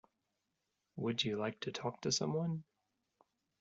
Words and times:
Would 0.95 1.23
you 1.23 1.37
like 1.37 1.59
to 1.59 1.71
talk 1.71 2.01
to 2.01 2.11
someone? 2.11 2.63